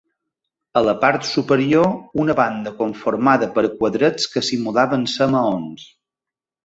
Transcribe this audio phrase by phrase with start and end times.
[0.79, 1.91] A la part superior
[2.23, 5.87] una banda conformada per quadrets que simulaven ser maons.